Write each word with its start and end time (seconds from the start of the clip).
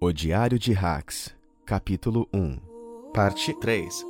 O 0.00 0.12
Diário 0.12 0.60
de 0.60 0.72
Hax, 0.72 1.34
Capítulo 1.66 2.28
1 2.32 2.56
Parte 3.12 3.52
3 3.58 4.04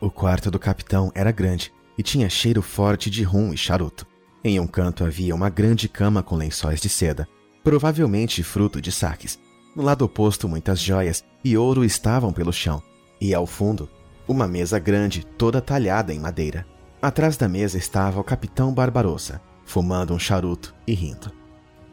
O 0.00 0.10
quarto 0.10 0.50
do 0.50 0.58
capitão 0.58 1.12
era 1.14 1.30
grande 1.30 1.70
e 1.98 2.02
tinha 2.02 2.30
cheiro 2.30 2.62
forte 2.62 3.10
de 3.10 3.22
rum 3.22 3.52
e 3.52 3.56
charuto. 3.58 4.06
Em 4.42 4.58
um 4.58 4.66
canto 4.66 5.04
havia 5.04 5.34
uma 5.34 5.50
grande 5.50 5.90
cama 5.90 6.22
com 6.22 6.36
lençóis 6.36 6.80
de 6.80 6.88
seda, 6.88 7.28
provavelmente 7.62 8.42
fruto 8.42 8.80
de 8.80 8.90
saques. 8.90 9.38
No 9.74 9.82
lado 9.82 10.04
oposto, 10.04 10.48
muitas 10.48 10.80
joias 10.80 11.24
e 11.44 11.56
ouro 11.56 11.84
estavam 11.84 12.32
pelo 12.32 12.52
chão, 12.52 12.82
e 13.20 13.34
ao 13.34 13.46
fundo, 13.46 13.88
uma 14.26 14.46
mesa 14.46 14.78
grande, 14.78 15.24
toda 15.24 15.60
talhada 15.60 16.12
em 16.12 16.18
madeira. 16.18 16.66
Atrás 17.00 17.36
da 17.36 17.48
mesa 17.48 17.78
estava 17.78 18.20
o 18.20 18.24
capitão 18.24 18.74
Barbarossa, 18.74 19.40
fumando 19.64 20.12
um 20.12 20.18
charuto 20.18 20.74
e 20.86 20.92
rindo. 20.92 21.32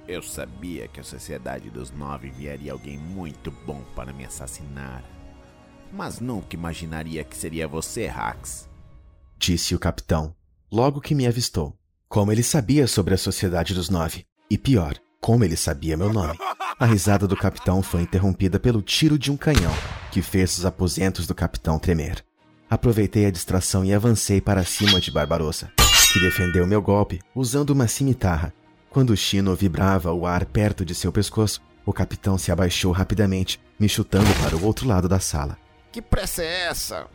Eu 0.07 0.21
sabia 0.21 0.87
que 0.87 0.99
a 0.99 1.03
Sociedade 1.03 1.69
dos 1.69 1.91
Nove 1.91 2.27
enviaria 2.27 2.71
alguém 2.71 2.97
muito 2.97 3.51
bom 3.65 3.81
para 3.95 4.13
me 4.13 4.25
assassinar. 4.25 5.03
Mas 5.91 6.19
nunca 6.19 6.55
imaginaria 6.55 7.23
que 7.23 7.37
seria 7.37 7.67
você, 7.67 8.07
Rax. 8.07 8.69
Disse 9.37 9.73
o 9.73 9.79
capitão, 9.79 10.35
logo 10.71 11.01
que 11.01 11.15
me 11.15 11.25
avistou. 11.25 11.77
Como 12.07 12.31
ele 12.31 12.43
sabia 12.43 12.87
sobre 12.87 13.13
a 13.13 13.17
Sociedade 13.17 13.73
dos 13.73 13.89
Nove. 13.89 14.25
E 14.49 14.57
pior, 14.57 14.95
como 15.19 15.43
ele 15.43 15.55
sabia 15.55 15.97
meu 15.97 16.13
nome. 16.13 16.37
A 16.77 16.85
risada 16.85 17.25
do 17.25 17.37
capitão 17.37 17.81
foi 17.81 18.01
interrompida 18.01 18.59
pelo 18.59 18.81
tiro 18.81 19.17
de 19.17 19.31
um 19.31 19.37
canhão, 19.37 19.71
que 20.11 20.21
fez 20.21 20.57
os 20.57 20.65
aposentos 20.65 21.25
do 21.25 21.33
capitão 21.33 21.79
tremer. 21.79 22.21
Aproveitei 22.69 23.25
a 23.25 23.31
distração 23.31 23.85
e 23.85 23.93
avancei 23.93 24.41
para 24.41 24.65
cima 24.65 24.99
de 24.99 25.09
Barbarossa, 25.09 25.71
que 26.11 26.19
defendeu 26.19 26.67
meu 26.67 26.81
golpe 26.81 27.21
usando 27.33 27.69
uma 27.69 27.87
cimitarra. 27.87 28.53
Quando 28.89 29.11
o 29.11 29.17
chino 29.17 29.55
vibrava 29.55 30.11
o 30.11 30.25
ar 30.27 30.43
perto 30.43 30.83
de 30.83 30.93
seu 30.93 31.13
pescoço, 31.13 31.61
o 31.85 31.93
capitão 31.93 32.37
se 32.37 32.51
abaixou 32.51 32.91
rapidamente, 32.91 33.57
me 33.79 33.87
chutando 33.87 34.29
para 34.43 34.57
o 34.57 34.65
outro 34.65 34.85
lado 34.85 35.07
da 35.07 35.19
sala. 35.19 35.57
Que 35.93 36.01
pressa 36.01 36.43
é 36.43 36.67
essa? 36.67 37.07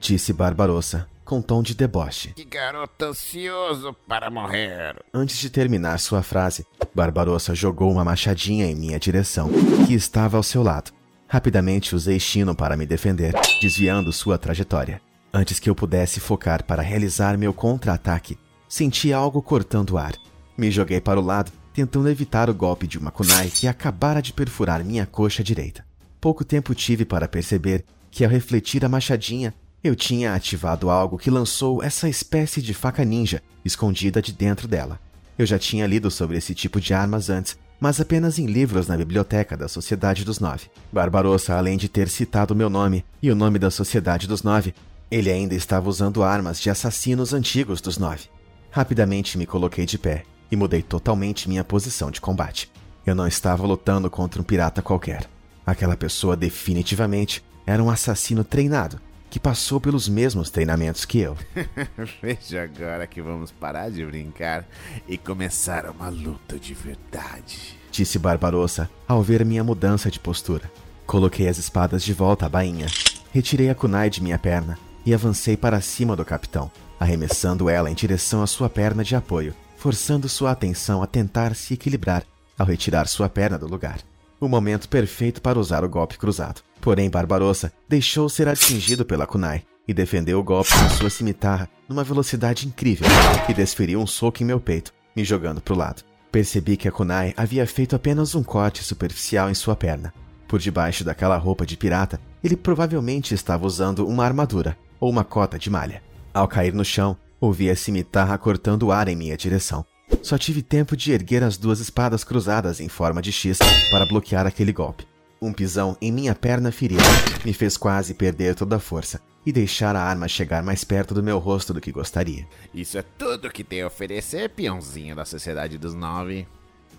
Disse 0.00 0.32
Barbarossa, 0.32 1.06
com 1.24 1.40
tom 1.40 1.62
de 1.62 1.74
deboche. 1.74 2.32
Que 2.34 2.44
garoto 2.44 3.04
ansioso 3.04 3.94
para 4.06 4.30
morrer. 4.30 4.96
Antes 5.12 5.38
de 5.38 5.50
terminar 5.50 5.98
sua 5.98 6.22
frase, 6.22 6.66
Barbarossa 6.94 7.54
jogou 7.54 7.90
uma 7.90 8.04
machadinha 8.04 8.66
em 8.66 8.74
minha 8.74 8.98
direção, 8.98 9.50
que 9.86 9.94
estava 9.94 10.36
ao 10.36 10.42
seu 10.42 10.62
lado. 10.62 10.92
Rapidamente 11.26 11.96
usei 11.96 12.20
Chino 12.20 12.54
para 12.54 12.76
me 12.76 12.86
defender, 12.86 13.34
desviando 13.60 14.12
sua 14.12 14.38
trajetória. 14.38 15.00
Antes 15.32 15.58
que 15.58 15.68
eu 15.68 15.74
pudesse 15.74 16.20
focar 16.20 16.62
para 16.64 16.82
realizar 16.82 17.36
meu 17.36 17.52
contra-ataque, 17.52 18.38
senti 18.68 19.12
algo 19.12 19.42
cortando 19.42 19.90
o 19.90 19.98
ar. 19.98 20.14
Me 20.56 20.70
joguei 20.70 21.00
para 21.00 21.18
o 21.18 21.24
lado, 21.24 21.50
tentando 21.72 22.08
evitar 22.08 22.48
o 22.48 22.54
golpe 22.54 22.86
de 22.86 22.98
uma 22.98 23.10
kunai 23.10 23.48
que 23.48 23.66
acabara 23.66 24.22
de 24.22 24.32
perfurar 24.32 24.84
minha 24.84 25.06
coxa 25.06 25.42
direita. 25.42 25.84
Pouco 26.20 26.44
tempo 26.44 26.72
tive 26.74 27.04
para 27.04 27.26
perceber 27.26 27.84
que, 28.10 28.24
ao 28.24 28.30
refletir 28.30 28.84
a 28.84 28.88
machadinha, 28.88 29.52
eu 29.84 29.94
tinha 29.94 30.32
ativado 30.32 30.88
algo 30.88 31.18
que 31.18 31.30
lançou 31.30 31.82
essa 31.82 32.08
espécie 32.08 32.62
de 32.62 32.72
faca 32.72 33.04
ninja 33.04 33.42
escondida 33.62 34.22
de 34.22 34.32
dentro 34.32 34.66
dela. 34.66 34.98
Eu 35.38 35.44
já 35.44 35.58
tinha 35.58 35.86
lido 35.86 36.10
sobre 36.10 36.38
esse 36.38 36.54
tipo 36.54 36.80
de 36.80 36.94
armas 36.94 37.28
antes, 37.28 37.58
mas 37.78 38.00
apenas 38.00 38.38
em 38.38 38.46
livros 38.46 38.88
na 38.88 38.96
biblioteca 38.96 39.58
da 39.58 39.68
Sociedade 39.68 40.24
dos 40.24 40.40
Nove. 40.40 40.70
Barbarossa, 40.90 41.54
além 41.54 41.76
de 41.76 41.86
ter 41.86 42.08
citado 42.08 42.54
meu 42.54 42.70
nome 42.70 43.04
e 43.22 43.30
o 43.30 43.34
nome 43.34 43.58
da 43.58 43.70
Sociedade 43.70 44.26
dos 44.26 44.42
Nove, 44.42 44.74
ele 45.10 45.30
ainda 45.30 45.54
estava 45.54 45.90
usando 45.90 46.22
armas 46.22 46.58
de 46.58 46.70
assassinos 46.70 47.34
antigos 47.34 47.82
dos 47.82 47.98
Nove. 47.98 48.30
Rapidamente 48.70 49.36
me 49.36 49.44
coloquei 49.44 49.84
de 49.84 49.98
pé 49.98 50.24
e 50.50 50.56
mudei 50.56 50.80
totalmente 50.80 51.46
minha 51.46 51.62
posição 51.62 52.10
de 52.10 52.22
combate. 52.22 52.72
Eu 53.04 53.14
não 53.14 53.26
estava 53.26 53.66
lutando 53.66 54.08
contra 54.08 54.40
um 54.40 54.44
pirata 54.44 54.80
qualquer. 54.80 55.28
Aquela 55.66 55.94
pessoa 55.94 56.34
definitivamente 56.34 57.44
era 57.66 57.82
um 57.82 57.90
assassino 57.90 58.42
treinado 58.42 58.98
que 59.34 59.40
passou 59.40 59.80
pelos 59.80 60.08
mesmos 60.08 60.48
treinamentos 60.48 61.04
que 61.04 61.18
eu. 61.18 61.36
Veja 62.22 62.62
agora 62.62 63.04
que 63.04 63.20
vamos 63.20 63.50
parar 63.50 63.90
de 63.90 64.06
brincar 64.06 64.64
e 65.08 65.18
começar 65.18 65.90
uma 65.90 66.08
luta 66.08 66.56
de 66.56 66.72
verdade. 66.72 67.76
Disse 67.90 68.16
Barbarossa 68.16 68.88
ao 69.08 69.24
ver 69.24 69.44
minha 69.44 69.64
mudança 69.64 70.08
de 70.08 70.20
postura. 70.20 70.70
Coloquei 71.04 71.48
as 71.48 71.58
espadas 71.58 72.04
de 72.04 72.12
volta 72.12 72.46
à 72.46 72.48
bainha, 72.48 72.86
retirei 73.32 73.68
a 73.70 73.74
kunai 73.74 74.08
de 74.08 74.22
minha 74.22 74.38
perna 74.38 74.78
e 75.04 75.12
avancei 75.12 75.56
para 75.56 75.80
cima 75.80 76.14
do 76.14 76.24
capitão, 76.24 76.70
arremessando 77.00 77.68
ela 77.68 77.90
em 77.90 77.94
direção 77.94 78.40
à 78.40 78.46
sua 78.46 78.70
perna 78.70 79.02
de 79.02 79.16
apoio, 79.16 79.52
forçando 79.76 80.28
sua 80.28 80.52
atenção 80.52 81.02
a 81.02 81.08
tentar 81.08 81.56
se 81.56 81.74
equilibrar 81.74 82.22
ao 82.56 82.68
retirar 82.68 83.08
sua 83.08 83.28
perna 83.28 83.58
do 83.58 83.66
lugar. 83.66 83.98
O 84.44 84.48
momento 84.48 84.90
perfeito 84.90 85.40
para 85.40 85.58
usar 85.58 85.84
o 85.84 85.88
golpe 85.88 86.18
cruzado. 86.18 86.60
Porém, 86.78 87.08
Barbarossa 87.08 87.72
deixou 87.88 88.28
ser 88.28 88.46
atingido 88.46 89.02
pela 89.02 89.26
kunai 89.26 89.62
e 89.88 89.94
defendeu 89.94 90.38
o 90.38 90.44
golpe 90.44 90.68
com 90.70 90.90
sua 90.90 91.08
cimitarra 91.08 91.66
numa 91.88 92.04
velocidade 92.04 92.68
incrível 92.68 93.08
e 93.48 93.54
desferiu 93.54 93.98
um 93.98 94.06
soco 94.06 94.42
em 94.42 94.44
meu 94.44 94.60
peito, 94.60 94.92
me 95.16 95.24
jogando 95.24 95.62
para 95.62 95.72
o 95.72 95.78
lado. 95.78 96.02
Percebi 96.30 96.76
que 96.76 96.86
a 96.86 96.92
kunai 96.92 97.32
havia 97.38 97.66
feito 97.66 97.96
apenas 97.96 98.34
um 98.34 98.42
corte 98.42 98.84
superficial 98.84 99.48
em 99.48 99.54
sua 99.54 99.74
perna. 99.74 100.12
Por 100.46 100.60
debaixo 100.60 101.04
daquela 101.04 101.38
roupa 101.38 101.64
de 101.64 101.78
pirata, 101.78 102.20
ele 102.42 102.54
provavelmente 102.54 103.32
estava 103.32 103.66
usando 103.66 104.06
uma 104.06 104.26
armadura 104.26 104.76
ou 105.00 105.08
uma 105.08 105.24
cota 105.24 105.58
de 105.58 105.70
malha. 105.70 106.02
Ao 106.34 106.46
cair 106.46 106.74
no 106.74 106.84
chão, 106.84 107.16
ouvi 107.40 107.70
a 107.70 107.76
cimitarra 107.76 108.36
cortando 108.36 108.82
o 108.82 108.92
ar 108.92 109.08
em 109.08 109.16
minha 109.16 109.38
direção. 109.38 109.86
Só 110.22 110.38
tive 110.38 110.62
tempo 110.62 110.96
de 110.96 111.12
erguer 111.12 111.42
as 111.42 111.56
duas 111.56 111.80
espadas 111.80 112.24
cruzadas 112.24 112.80
em 112.80 112.88
forma 112.88 113.20
de 113.20 113.30
X 113.32 113.58
para 113.90 114.06
bloquear 114.06 114.46
aquele 114.46 114.72
golpe. 114.72 115.06
Um 115.40 115.52
pisão 115.52 115.96
em 116.00 116.10
minha 116.10 116.34
perna 116.34 116.72
ferida 116.72 117.02
me 117.44 117.52
fez 117.52 117.76
quase 117.76 118.14
perder 118.14 118.54
toda 118.54 118.76
a 118.76 118.80
força 118.80 119.20
e 119.44 119.52
deixar 119.52 119.94
a 119.94 120.02
arma 120.02 120.26
chegar 120.26 120.62
mais 120.62 120.84
perto 120.84 121.12
do 121.12 121.22
meu 121.22 121.38
rosto 121.38 121.74
do 121.74 121.80
que 121.80 121.92
gostaria. 121.92 122.46
Isso 122.72 122.96
é 122.96 123.02
tudo 123.18 123.50
que 123.50 123.62
tem 123.62 123.82
a 123.82 123.86
oferecer, 123.86 124.48
peãozinho 124.50 125.14
da 125.14 125.24
Sociedade 125.24 125.76
dos 125.76 125.94
Nove. 125.94 126.46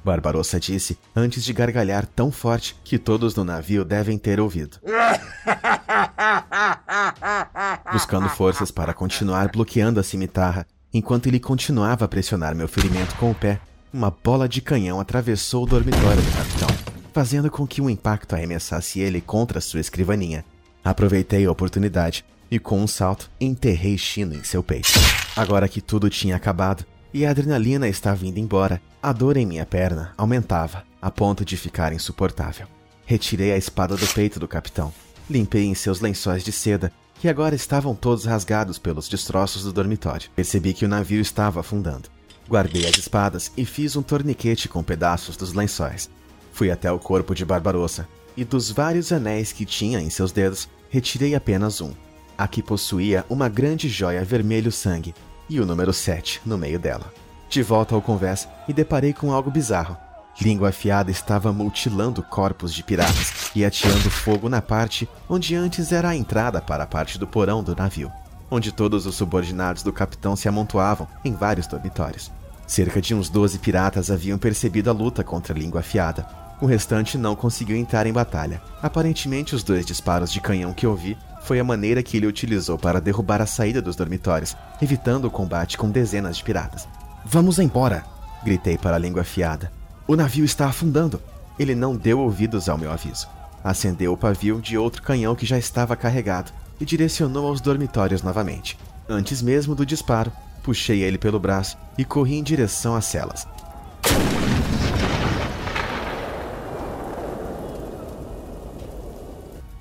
Barbarossa 0.03 0.59
disse 0.59 0.99
antes 1.15 1.43
de 1.43 1.51
gargalhar 1.51 2.05
tão 2.05 2.31
forte 2.31 2.75
que 2.83 2.99
todos 2.99 3.33
no 3.35 3.43
navio 3.43 3.83
devem 3.83 4.19
ter 4.19 4.39
ouvido. 4.39 4.77
Buscando 7.91 8.29
forças 8.29 8.69
para 8.69 8.93
continuar 8.93 9.49
bloqueando 9.49 9.99
a 9.99 10.03
cimitarra, 10.03 10.67
enquanto 10.97 11.27
ele 11.27 11.39
continuava 11.39 12.05
a 12.05 12.07
pressionar 12.07 12.55
meu 12.55 12.67
ferimento 12.67 13.15
com 13.15 13.31
o 13.31 13.35
pé, 13.35 13.59
uma 13.93 14.09
bola 14.11 14.49
de 14.49 14.61
canhão 14.61 14.99
atravessou 14.99 15.63
o 15.63 15.67
dormitório 15.67 16.21
do 16.21 16.37
capitão 16.37 16.95
fazendo 17.15 17.49
com 17.49 17.65
que 17.65 17.81
o 17.81 17.89
impacto 17.89 18.33
arremessasse 18.33 18.99
ele 18.99 19.21
contra 19.21 19.61
sua 19.61 19.79
escrivaninha. 19.79 20.43
Aproveitei 20.83 21.45
a 21.45 21.51
oportunidade 21.51 22.25
e, 22.51 22.59
com 22.59 22.81
um 22.81 22.87
salto, 22.87 23.31
enterrei 23.39 23.97
Chino 23.97 24.35
em 24.35 24.43
seu 24.43 24.61
peito. 24.61 24.89
Agora 25.33 25.69
que 25.69 25.79
tudo 25.79 26.09
tinha 26.09 26.35
acabado 26.35 26.85
e 27.13 27.25
a 27.25 27.29
adrenalina 27.29 27.87
estava 27.87 28.27
indo 28.27 28.37
embora, 28.37 28.81
a 29.01 29.13
dor 29.13 29.37
em 29.37 29.45
minha 29.45 29.65
perna 29.65 30.13
aumentava, 30.17 30.83
a 31.01 31.09
ponto 31.09 31.45
de 31.45 31.55
ficar 31.55 31.93
insuportável. 31.93 32.67
Retirei 33.05 33.53
a 33.53 33.57
espada 33.57 33.95
do 33.95 34.07
peito 34.07 34.37
do 34.37 34.45
capitão, 34.45 34.91
limpei 35.29 35.63
em 35.63 35.73
seus 35.73 36.01
lençóis 36.01 36.43
de 36.43 36.51
seda, 36.51 36.91
que 37.25 37.29
agora 37.29 37.55
estavam 37.55 37.95
todos 37.95 38.23
rasgados 38.25 38.77
pelos 38.77 39.09
destroços 39.09 39.63
do 39.63 39.73
dormitório. 39.73 40.29
Percebi 40.35 40.75
que 40.75 40.85
o 40.85 40.87
navio 40.87 41.19
estava 41.19 41.59
afundando. 41.59 42.07
Guardei 42.47 42.85
as 42.85 42.99
espadas 42.99 43.51
e 43.57 43.65
fiz 43.65 43.95
um 43.95 44.03
torniquete 44.03 44.69
com 44.69 44.83
pedaços 44.83 45.35
dos 45.35 45.51
lençóis. 45.51 46.07
Fui 46.53 46.69
até 46.69 46.91
o 46.91 46.99
corpo 46.99 47.33
de 47.33 47.43
Barbarossa 47.43 48.07
e 48.37 48.45
dos 48.45 48.69
vários 48.69 49.11
anéis 49.11 49.51
que 49.51 49.65
tinha 49.65 49.99
em 49.99 50.07
seus 50.11 50.31
dedos, 50.31 50.69
retirei 50.87 51.33
apenas 51.33 51.81
um. 51.81 51.93
A 52.37 52.47
que 52.47 52.61
possuía 52.61 53.25
uma 53.27 53.49
grande 53.49 53.89
joia 53.89 54.23
vermelho 54.23 54.71
sangue 54.71 55.15
e 55.49 55.59
o 55.59 55.65
número 55.65 55.93
7 55.93 56.43
no 56.45 56.59
meio 56.59 56.77
dela. 56.77 57.11
De 57.49 57.63
volta 57.63 57.95
ao 57.95 58.03
convés, 58.03 58.47
me 58.67 58.73
deparei 58.73 59.13
com 59.13 59.31
algo 59.31 59.49
bizarro. 59.49 59.97
Língua 60.41 60.69
afiada 60.69 61.09
estava 61.09 61.51
mutilando 61.53 62.21
corpos 62.21 62.73
de 62.73 62.83
piratas 62.83 63.51
e 63.55 63.63
ateando 63.63 64.09
fogo 64.11 64.49
na 64.49 64.61
parte 64.61 65.07
onde 65.29 65.55
antes 65.55 65.91
era 65.91 66.09
a 66.09 66.15
entrada 66.15 66.61
para 66.61 66.83
a 66.83 66.87
parte 66.87 67.17
do 67.17 67.25
porão 67.25 67.63
do 67.63 67.75
navio, 67.75 68.11
onde 68.51 68.71
todos 68.71 69.05
os 69.05 69.15
subordinados 69.15 69.81
do 69.81 69.93
capitão 69.93 70.35
se 70.35 70.47
amontoavam 70.47 71.07
em 71.23 71.33
vários 71.33 71.67
dormitórios. 71.67 72.31
Cerca 72.67 73.01
de 73.01 73.15
uns 73.15 73.29
12 73.29 73.59
piratas 73.59 74.11
haviam 74.11 74.37
percebido 74.37 74.89
a 74.89 74.93
luta 74.93 75.23
contra 75.23 75.53
a 75.53 75.57
língua 75.57 75.79
afiada 75.79 76.27
o 76.61 76.65
restante 76.65 77.17
não 77.17 77.35
conseguiu 77.35 77.75
entrar 77.75 78.07
em 78.07 78.13
batalha. 78.13 78.61
Aparentemente, 78.81 79.55
os 79.55 79.63
dois 79.63 79.85
disparos 79.85 80.31
de 80.31 80.39
canhão 80.39 80.73
que 80.73 80.87
ouvi 80.87 81.17
foi 81.41 81.59
a 81.59 81.63
maneira 81.63 82.01
que 82.01 82.17
ele 82.17 82.27
utilizou 82.27 82.77
para 82.77 83.01
derrubar 83.01 83.41
a 83.41 83.45
saída 83.45 83.81
dos 83.81 83.95
dormitórios, 83.95 84.55
evitando 84.81 85.25
o 85.25 85.31
combate 85.31 85.77
com 85.77 85.89
dezenas 85.89 86.37
de 86.37 86.43
piratas. 86.43 86.87
Vamos 87.25 87.59
embora! 87.59 88.03
gritei 88.43 88.77
para 88.77 88.95
a 88.95 88.99
língua 88.99 89.21
afiada. 89.21 89.71
O 90.07 90.15
navio 90.15 90.45
está 90.45 90.67
afundando! 90.67 91.21
ele 91.57 91.75
não 91.75 91.95
deu 91.95 92.19
ouvidos 92.19 92.67
ao 92.69 92.77
meu 92.77 92.91
aviso. 92.91 93.27
Acendeu 93.63 94.13
o 94.13 94.17
pavio 94.17 94.61
de 94.61 94.77
outro 94.77 95.01
canhão 95.01 95.35
que 95.35 95.45
já 95.45 95.57
estava 95.57 95.95
carregado 95.95 96.51
e 96.79 96.85
direcionou 96.85 97.47
aos 97.47 97.61
dormitórios 97.61 98.21
novamente. 98.21 98.77
Antes 99.07 99.41
mesmo 99.41 99.73
do 99.73 99.85
disparo, 99.85 100.31
puxei 100.61 101.01
ele 101.01 101.17
pelo 101.17 101.39
braço 101.39 101.77
e 101.97 102.03
corri 102.03 102.35
em 102.35 102.43
direção 102.43 102.95
às 102.95 103.05
celas. 103.05 103.47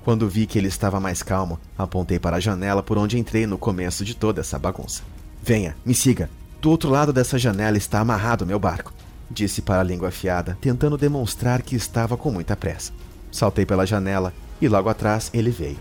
Quando 0.03 0.29
vi 0.29 0.45
que 0.45 0.59
ele 0.59 0.67
estava 0.67 0.99
mais 0.99 1.23
calmo, 1.23 1.59
apontei 1.77 2.19
para 2.19 2.37
a 2.37 2.39
janela 2.39 2.83
por 2.83 2.97
onde 2.97 3.17
entrei 3.17 3.47
no 3.47 3.57
começo 3.57 4.05
de 4.05 4.15
toda 4.15 4.41
essa 4.41 4.57
bagunça. 4.59 5.01
Venha, 5.41 5.75
me 5.83 5.95
siga. 5.95 6.29
Do 6.61 6.69
outro 6.69 6.89
lado 6.89 7.11
dessa 7.11 7.37
janela 7.37 7.77
está 7.77 7.99
amarrado 7.99 8.45
meu 8.45 8.59
barco, 8.59 8.93
disse 9.35 9.61
para 9.61 9.81
a 9.81 9.83
língua 9.83 10.07
afiada, 10.07 10.57
tentando 10.61 10.97
demonstrar 10.97 11.61
que 11.61 11.75
estava 11.75 12.15
com 12.15 12.31
muita 12.31 12.55
pressa. 12.55 12.93
Saltei 13.29 13.65
pela 13.65 13.85
janela 13.85 14.33
e 14.61 14.67
logo 14.67 14.87
atrás 14.87 15.29
ele 15.33 15.51
veio. 15.51 15.77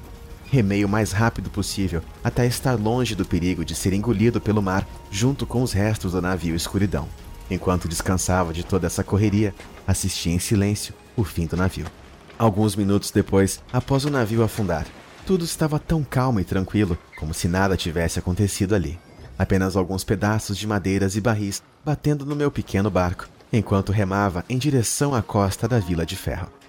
Remei 0.50 0.84
o 0.84 0.88
mais 0.88 1.12
rápido 1.12 1.48
possível 1.48 2.02
até 2.22 2.44
estar 2.46 2.74
longe 2.74 3.14
do 3.14 3.24
perigo 3.24 3.64
de 3.64 3.74
ser 3.74 3.92
engolido 3.92 4.40
pelo 4.40 4.60
mar 4.60 4.86
junto 5.10 5.46
com 5.46 5.62
os 5.62 5.72
restos 5.72 6.12
do 6.12 6.20
navio 6.20 6.54
escuridão. 6.54 7.08
Enquanto 7.50 7.88
descansava 7.88 8.52
de 8.52 8.64
toda 8.64 8.86
essa 8.86 9.04
correria, 9.04 9.54
assisti 9.86 10.30
em 10.30 10.38
silêncio 10.38 10.94
o 11.16 11.22
fim 11.22 11.46
do 11.46 11.56
navio. 11.56 11.86
Alguns 12.36 12.74
minutos 12.74 13.10
depois, 13.10 13.60
após 13.72 14.04
o 14.04 14.10
navio 14.10 14.42
afundar, 14.42 14.86
tudo 15.24 15.44
estava 15.44 15.78
tão 15.78 16.02
calmo 16.02 16.40
e 16.40 16.44
tranquilo 16.44 16.98
como 17.18 17.32
se 17.32 17.46
nada 17.46 17.76
tivesse 17.76 18.18
acontecido 18.18 18.74
ali. 18.74 18.98
Apenas 19.38 19.76
alguns 19.76 20.04
pedaços 20.04 20.56
de 20.56 20.66
madeiras 20.66 21.16
e 21.16 21.20
barris 21.20 21.62
batendo 21.84 22.24
no 22.24 22.36
meu 22.36 22.50
pequeno 22.50 22.90
barco, 22.90 23.28
enquanto 23.56 23.92
remava 23.92 24.44
em 24.48 24.58
direção 24.58 25.14
à 25.14 25.22
costa 25.22 25.66
da 25.68 25.78
Vila 25.78 26.04
de 26.04 26.16
Ferro. 26.16 26.63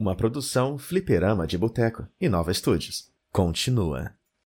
Uma 0.00 0.16
produção 0.16 0.78
Fliperama 0.78 1.46
de 1.46 1.58
Boteco 1.58 2.08
e 2.18 2.26
Nova 2.26 2.50
Estúdios. 2.50 3.12
Continua. 3.30 4.19